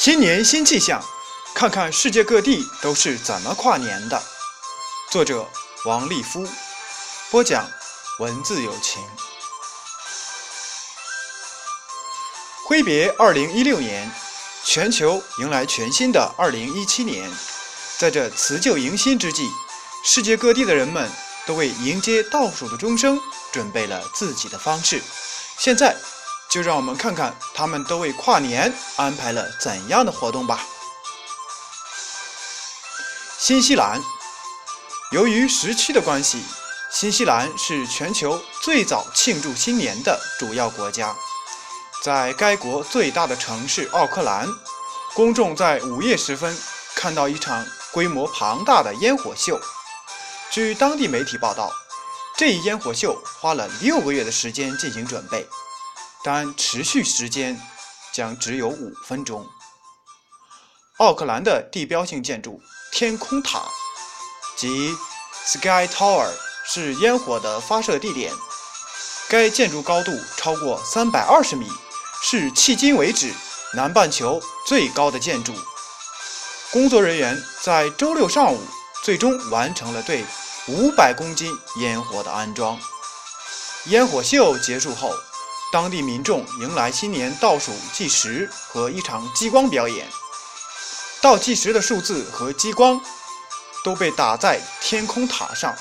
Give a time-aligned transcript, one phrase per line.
[0.00, 0.98] 新年新气象，
[1.54, 4.22] 看看世界各地都是怎么跨年的。
[5.10, 5.46] 作者
[5.84, 6.48] 王立夫，
[7.30, 7.68] 播讲
[8.18, 9.02] 文字有情。
[12.64, 14.10] 挥别2016年，
[14.64, 17.30] 全球迎来全新的2017年。
[17.98, 19.50] 在这辞旧迎新之际，
[20.02, 21.10] 世界各地的人们
[21.44, 23.20] 都为迎接倒数的钟声
[23.52, 25.02] 准备了自己的方式。
[25.58, 25.94] 现在。
[26.50, 30.66] 就让我们看看他们都为跨年安排了怎样的活动吧。
[33.38, 34.02] 新西兰，
[35.12, 36.42] 由于时区的关系，
[36.90, 41.14] 新西兰是全球最早庆祝新年的主要国家。
[42.02, 44.48] 在该国最大的城市奥克兰，
[45.14, 46.56] 公众在午夜时分
[46.94, 49.60] 看到一场规模庞大的烟火秀。
[50.50, 51.72] 据当地媒体报道，
[52.36, 55.48] 这一烟火秀花了六个月的时间进行准备。
[56.22, 57.58] 但持续时间
[58.12, 59.46] 将只有五分钟。
[60.98, 62.60] 奥克兰的地标性建筑
[62.92, 63.62] 天空塔
[64.56, 64.94] 及
[65.46, 66.30] Sky Tower
[66.66, 68.32] 是烟火的发射地点。
[69.30, 71.66] 该建筑高度超过三百二十米，
[72.22, 73.32] 是迄今为止
[73.72, 75.54] 南半球最高的建筑。
[76.70, 78.60] 工作人员在周六上午
[79.02, 80.24] 最终完成了对
[80.68, 82.78] 五百公斤烟火的安装。
[83.86, 85.14] 烟火秀结束后。
[85.72, 90.08] 当地民众迎来新年倒数计时和一场激光表演，
[91.20, 93.00] 倒计时的数字和激光
[93.84, 95.72] 都被打在天空塔上。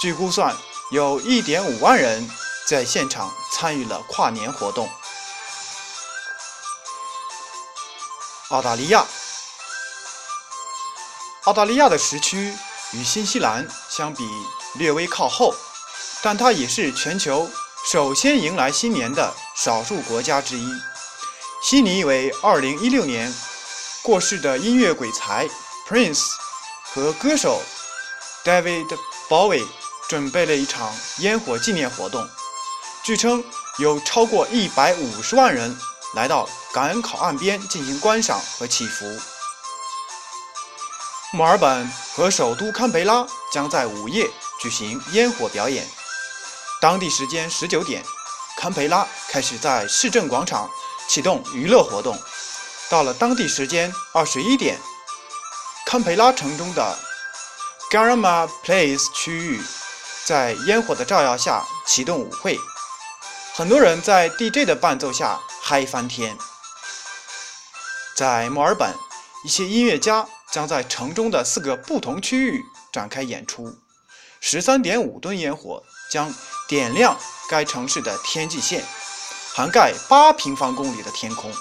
[0.00, 0.56] 据估算，
[0.90, 2.28] 有一点五万人
[2.66, 4.90] 在现场参与了跨年活动。
[8.48, 9.06] 澳大利亚，
[11.44, 12.52] 澳大利亚的时区
[12.90, 14.28] 与新西兰相比
[14.74, 15.54] 略微靠后，
[16.22, 17.48] 但它也是全球。
[17.86, 20.66] 首先迎来新年的少数国家之一，
[21.62, 23.32] 悉尼为2016年
[24.02, 25.48] 过世的音乐鬼才
[25.88, 26.32] Prince
[26.82, 27.62] 和歌手
[28.44, 28.88] David
[29.28, 29.64] Bowie
[30.08, 32.28] 准备了一场烟火纪念活动。
[33.04, 33.44] 据称，
[33.78, 35.78] 有超过150万人
[36.14, 39.06] 来到感恩口岸边进行观赏和祈福。
[41.32, 44.28] 墨尔本和首都堪培拉将在午夜
[44.60, 45.86] 举行烟火表演。
[46.78, 48.04] 当地时间十九点，
[48.58, 50.70] 堪培拉开始在市政广场
[51.08, 52.16] 启动娱乐活动。
[52.90, 54.78] 到了当地时间二十一点，
[55.86, 56.98] 堪培拉城中的
[57.90, 59.60] Garama Place 区域
[60.24, 62.58] 在烟火的照耀下启动舞会，
[63.54, 66.36] 很多人在 DJ 的伴奏下嗨翻天。
[68.14, 68.94] 在墨尔本，
[69.44, 73.78] 一些音乐家将在城中的四个不同区域展开演出，
[74.40, 76.32] 十三点五吨烟火将。
[76.68, 77.16] 点亮
[77.48, 78.84] 该城市的天际线，
[79.54, 81.52] 涵盖八平方公里的天空。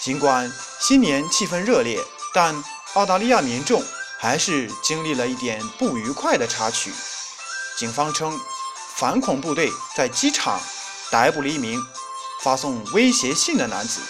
[0.00, 2.02] 尽管新年气氛热烈，
[2.34, 2.64] 但
[2.94, 3.84] 澳大利亚民众
[4.18, 6.92] 还是经历了一点不愉快的插曲。
[7.78, 8.38] 警方称，
[8.96, 10.60] 反恐部队在机场
[11.10, 11.80] 逮捕了一名
[12.42, 14.00] 发送威胁信的男子，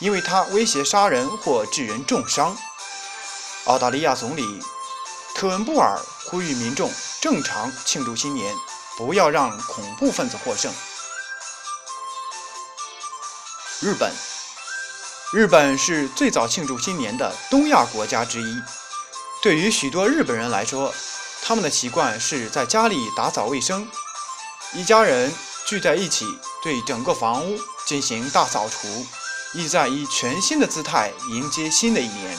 [0.00, 2.56] 因为他威胁杀人或致人重伤。
[3.66, 4.60] 澳大利亚总理
[5.34, 6.90] 特恩布尔呼吁民众
[7.20, 8.54] 正常庆祝新年。
[8.96, 10.72] 不要让恐怖分子获胜。
[13.80, 14.10] 日本，
[15.32, 18.62] 日本是最早庆祝新年的东亚国家之一。
[19.42, 20.92] 对于许多日本人来说，
[21.42, 23.86] 他们的习惯是在家里打扫卫生，
[24.72, 25.32] 一家人
[25.66, 26.24] 聚在一起，
[26.62, 29.06] 对整个房屋进行大扫除，
[29.52, 32.36] 意在以全新的姿态迎接新的一年。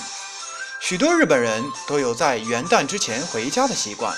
[0.79, 4.13] 许多日本人都有在元旦之前回家的习惯。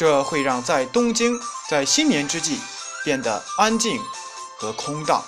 [0.00, 1.38] 这会让在东京
[1.68, 2.58] 在新年之际
[3.04, 4.00] 变得安静
[4.56, 5.22] 和空荡，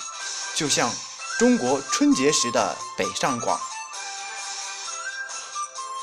[0.55, 0.91] 就像
[1.39, 3.61] 中国春节时的北上广。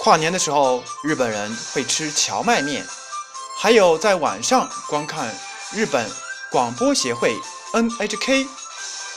[0.02, 2.85] 跨年的时候，日本人会吃荞麦面，
[3.57, 5.36] 还有在晚上观看
[5.72, 6.07] 日本
[6.51, 7.36] 广播协会
[7.74, 8.47] NHK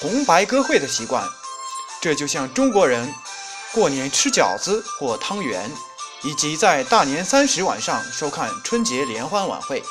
[0.01, 1.29] 红白歌会的习惯。
[2.01, 3.13] 这就像中国人
[3.71, 5.71] 过年吃饺子或汤圆。
[6.25, 9.83] 以及在大年三十晚上收看春节联欢晚会。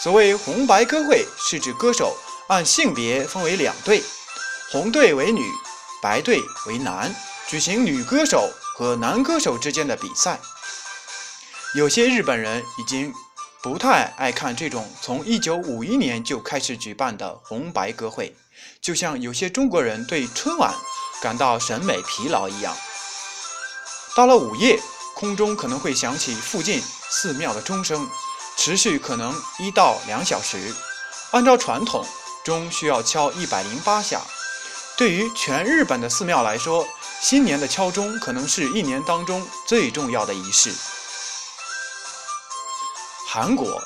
[0.00, 2.16] 所谓红白歌会，是指歌手
[2.48, 4.02] 按性别分为两队，
[4.70, 5.42] 红队为女，
[6.02, 7.14] 白队为男，
[7.48, 10.38] 举行女歌手和男歌手之间的比赛。
[11.74, 13.12] 有些日本人已经
[13.62, 18.36] 不太爱看这种从1951年就开始举办的红白歌会，
[18.82, 20.74] 就像有些中国人对春晚
[21.22, 22.76] 感到审美疲劳一样。
[24.14, 24.78] 到了午夜。
[25.18, 26.80] 空中可能会响起附近
[27.10, 28.08] 寺庙的钟声，
[28.56, 30.72] 持续可能一到两小时。
[31.32, 32.06] 按照传统，
[32.44, 34.22] 钟需要敲一百零八下。
[34.96, 36.86] 对于全日本的寺庙来说，
[37.20, 40.72] 新年的敲钟可能是一年当中最重要的仪式。
[43.26, 43.82] 韩国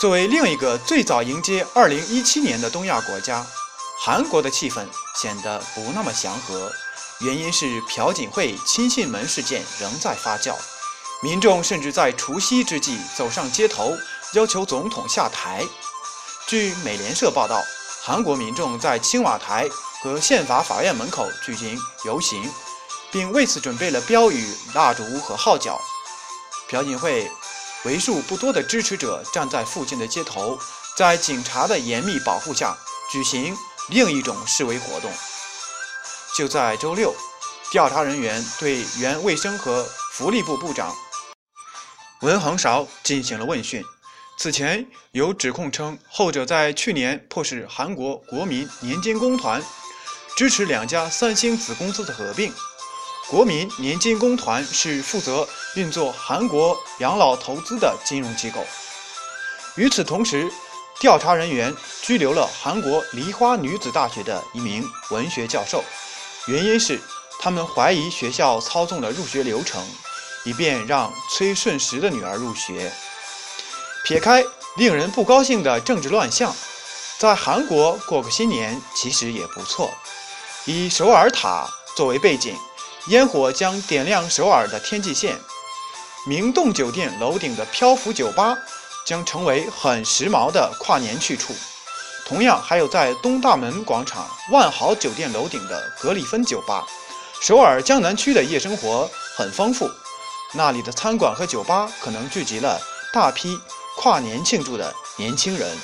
[0.00, 3.46] 作为另一个最早迎接2017年的东亚国家，
[4.00, 6.72] 韩国的气氛显得不那么祥和。
[7.20, 10.54] 原因是朴槿惠亲信门事件仍在发酵，
[11.22, 13.94] 民众甚至在除夕之际走上街头，
[14.32, 15.62] 要求总统下台。
[16.46, 17.62] 据美联社报道，
[18.02, 19.68] 韩国民众在青瓦台
[20.02, 22.42] 和宪法法院门口举行游行，
[23.12, 25.78] 并为此准备了标语、蜡烛和号角。
[26.70, 27.30] 朴槿惠
[27.84, 30.58] 为数不多的支持者站在附近的街头，
[30.96, 32.74] 在警察的严密保护下
[33.12, 33.54] 举行
[33.88, 35.12] 另一种示威活动。
[36.36, 37.14] 就在周六，
[37.70, 40.94] 调查人员对原卫生和福利部部长
[42.22, 43.84] 文恒韶进行了问讯。
[44.38, 49.62] 此前有指控称，后者在去年迫使韩国国民年金公团
[50.36, 52.52] 支持两家三星子公司的合并。
[53.28, 55.46] 国民年金公团是负责
[55.76, 58.64] 运作韩国养老投资的金融机构。
[59.76, 60.50] 与此同时，
[60.98, 65.84] 调查人员拘留了韩国梨花女子大学的一名文学教授。
[66.46, 67.00] 原因是
[67.40, 69.86] 他们怀疑学校操纵了入学流程，
[70.44, 72.92] 以便让崔顺实的女儿入学。
[74.04, 74.44] 撇开
[74.76, 76.54] 令人不高兴的政治乱象，
[77.18, 79.90] 在韩国过个新年其实也不错。
[80.64, 82.56] 以首尔塔作为背景，
[83.08, 85.38] 烟火将点亮首尔的天际线。
[86.26, 88.56] 明洞酒店楼顶的漂浮酒吧
[89.06, 91.54] 将成为很时髦的跨年去处。
[92.30, 96.86] 同样，还有在东大门广场万豪酒店楼顶的格里芬酒吧。
[97.40, 99.90] 首尔江南区的夜生活很丰富，
[100.52, 102.80] 那里的餐馆和酒吧可能聚集了
[103.12, 103.60] 大批
[103.96, 105.76] 跨年庆祝的年轻人。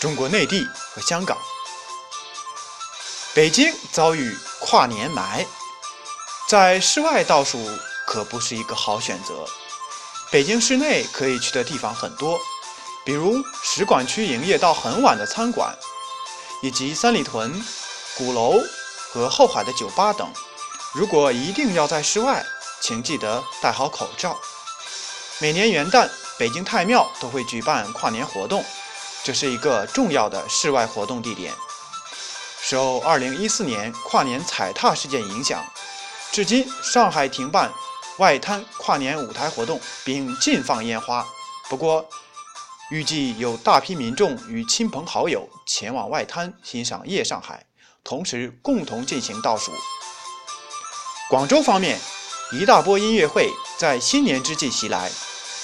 [0.00, 1.36] 中国内地和香港，
[3.34, 5.44] 北京遭遇跨年霾，
[6.48, 7.68] 在室外倒数
[8.06, 9.46] 可不是一个好选择。
[10.32, 12.38] 北京市内可以去的地方很多，
[13.04, 15.74] 比如使馆区营业到很晚的餐馆，
[16.62, 17.64] 以及三里屯、
[18.16, 18.60] 鼓楼
[19.12, 20.28] 和后海的酒吧等。
[20.92, 22.44] 如果一定要在室外，
[22.80, 24.36] 请记得戴好口罩。
[25.38, 28.64] 每年元旦，北京太庙都会举办跨年活动，
[29.22, 31.54] 这是一个重要的室外活动地点。
[32.60, 35.64] 受2014年跨年踩踏事件影响，
[36.32, 37.72] 至今上海停办。
[38.18, 41.26] 外滩跨年舞台活动，并禁放烟花。
[41.68, 42.08] 不过，
[42.90, 47.66] 预计有大批民众与亲朋好友前往外滩欣赏夜上海，
[48.02, 49.72] 同时共同进行倒数。
[51.28, 51.98] 广州方面，
[52.52, 55.10] 一大波音乐会在新年之际袭来，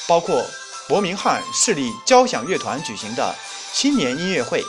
[0.06, 0.44] 包括
[0.88, 3.34] 伯明翰市立交响乐团举行的
[3.72, 4.62] 新年音乐会，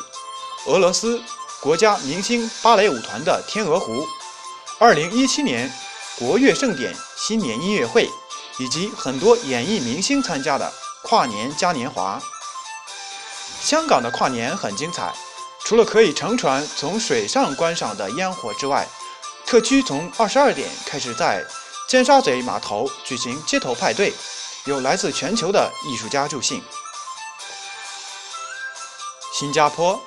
[0.68, 1.22] 俄罗斯
[1.60, 4.08] 国家明星芭蕾舞团的《天鹅湖》
[4.94, 5.74] ，2017年
[6.18, 6.96] 国乐盛典。
[7.16, 8.10] 新年音乐会，
[8.58, 10.74] 以及很多演艺明星参加的
[11.04, 12.22] 跨年嘉年华。
[13.62, 15.14] 香港的跨年很精彩，
[15.64, 18.86] 除了可以乘船从水上观赏的烟火之外，
[19.46, 21.46] 特区从二十二点开始在
[21.88, 24.14] 尖沙咀码头举行街头派对，
[24.66, 26.62] 有来自全球的艺术家助兴。
[29.32, 30.02] 新加坡，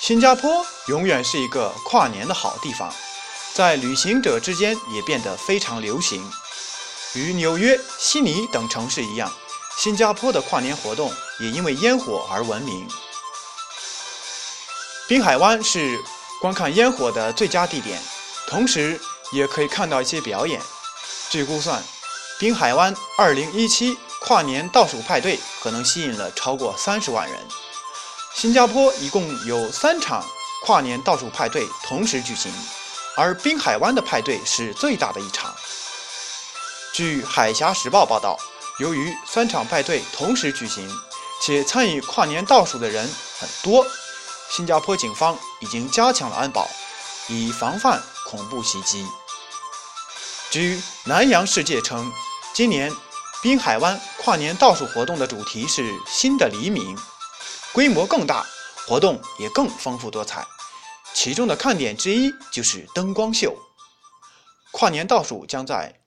[0.00, 2.90] 新加坡永远是一个跨年的好地方。
[3.54, 6.28] 在旅行者之间也变得非常流行。
[7.14, 9.32] 与纽约、悉尼等城市一样，
[9.78, 12.88] 新加坡的跨年活动也因为烟火而闻名。
[15.06, 16.02] 滨海湾是
[16.40, 18.02] 观看烟火的最佳地点，
[18.48, 20.60] 同时也可以看到一些表演。
[21.30, 21.80] 据估算，
[22.40, 27.38] 滨海湾2017跨年倒数派对可能吸引了超过30万人。
[28.34, 30.24] 新加坡一共有三场
[30.64, 32.52] 跨年倒数派对同时举行。
[33.16, 35.54] 而滨海湾的派对是最大的一场。
[36.92, 38.38] 据《海峡时报》报道，
[38.78, 40.88] 由于三场派对同时举行，
[41.42, 43.86] 且参与跨年倒数的人很多，
[44.50, 46.68] 新加坡警方已经加强了安保，
[47.28, 49.06] 以防范恐怖袭击。
[50.50, 52.12] 据南洋世界称，
[52.52, 52.92] 今年
[53.42, 56.96] 滨海湾跨年倒数活动的主题是“新的黎明”，
[57.72, 58.46] 规模更大，
[58.86, 60.46] 活动也更丰富多彩。
[61.14, 63.56] 其中的看点之一就是灯光秀。
[64.72, 66.00] 跨年倒数将在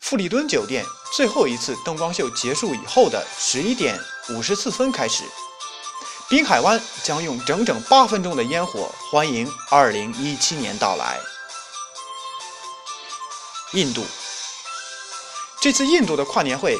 [0.00, 3.98] 富丽敦酒店最后一次灯光秀结束以后的十一点
[4.30, 5.22] 五十四分开始。
[6.28, 11.20] 滨海湾将用整整八分钟的烟火欢迎二零一七年到来。
[13.72, 14.04] 印度，
[15.60, 16.76] 这次印度的跨年会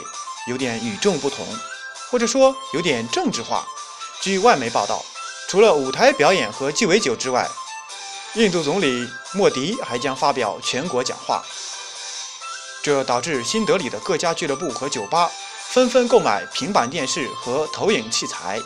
[0.48, 1.46] 有点与众不同，
[2.10, 3.64] 或者说有点政治化。
[4.20, 5.04] 据外媒报道。
[5.48, 7.48] 除了舞台表演和鸡尾酒之外，
[8.34, 11.42] 印度总理莫迪还将发表全国讲话。
[12.82, 15.30] 这导致新德里的各家俱乐部和酒吧
[15.70, 18.60] 纷纷购买平板电视和投影器材，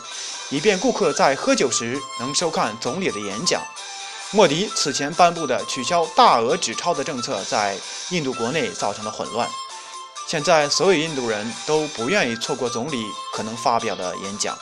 [0.49, 3.61] 以便顾客在喝酒时能收看总理的演讲。
[4.31, 7.77] 莫迪此前颁布的取消大额纸钞的政策，在
[8.09, 9.47] 印度国内造成了混乱。
[10.27, 14.55] 现在，所有印度人都不愿意错过总理可能发表的演讲。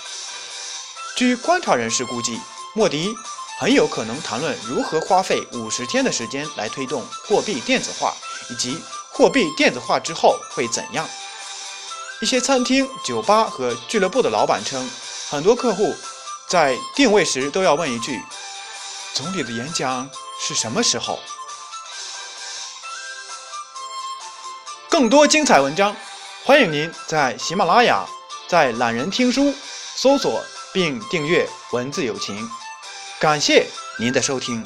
[1.17, 2.39] 据观察人士估计，
[2.75, 3.11] 莫迪
[3.57, 8.13] 很有可能谈论如何花费五十天的时间来推动货币电子化，
[8.51, 8.79] 以及
[9.11, 11.09] 货币电子化之后会怎样。
[12.21, 14.87] 一些餐厅、酒吧和俱乐部的老板称，
[15.31, 15.95] 很多客户
[16.47, 18.21] 在定位时都要问一句。
[19.15, 20.07] 总理的演讲
[20.39, 21.17] 是什么时候？
[24.87, 25.95] 更多精彩文章，
[26.45, 28.05] 欢迎您在喜马拉雅、
[28.47, 29.51] 在懒人听书
[29.95, 30.43] 搜索
[30.73, 32.47] 并订阅“文字友情”。
[33.19, 33.65] 感谢
[33.99, 34.63] 您的收听。